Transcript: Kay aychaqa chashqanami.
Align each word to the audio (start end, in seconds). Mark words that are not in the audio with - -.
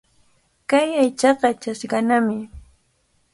Kay 0.69 0.89
aychaqa 1.01 1.49
chashqanami. 1.61 2.37